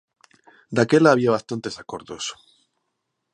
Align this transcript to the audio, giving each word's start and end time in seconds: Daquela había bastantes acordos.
Daquela 0.75 1.09
había 1.11 1.35
bastantes 1.37 1.75
acordos. 1.83 2.25